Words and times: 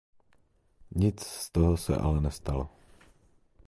Nic 0.91 1.21
z 1.21 1.49
toho 1.51 1.77
se 1.77 1.95
ale 1.95 2.21
nestalo. 2.21 2.69